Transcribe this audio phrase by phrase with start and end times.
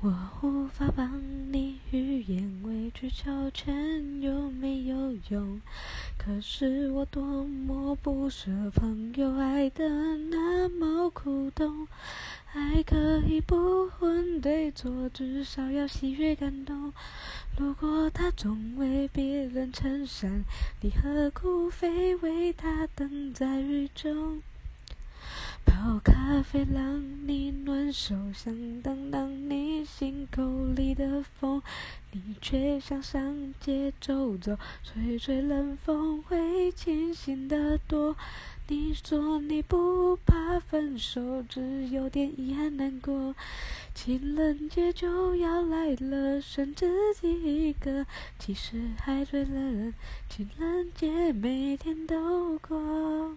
[0.00, 1.20] 我无法帮
[1.52, 5.60] 你预言委曲求全有没有用，
[6.16, 11.88] 可是我多么不舍朋友爱得那么苦痛。
[12.52, 16.92] 爱可以不问对错，至少要喜悦感动。
[17.56, 20.44] 如果他总为别人撑伞，
[20.80, 24.42] 你何苦非为他等在雨中？
[25.78, 30.42] 泡咖啡让你暖手，想挡挡你心口
[30.74, 31.62] 里的风，
[32.10, 38.16] 你却想上街走走，吹吹冷风会清醒得多。
[38.66, 43.36] 你说你不怕分手，只有点遗憾难过。
[43.94, 48.04] 情人节就要来了，剩自己一个，
[48.36, 49.94] 其实还对了人，
[50.28, 53.36] 情人节每天都过。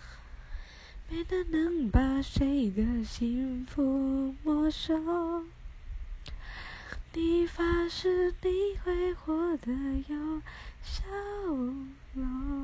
[1.11, 5.43] 没能能把谁的幸福没收。
[7.13, 8.49] 你发誓你
[8.81, 9.73] 会活得
[10.07, 10.41] 有
[10.81, 11.03] 笑
[12.13, 12.60] 容。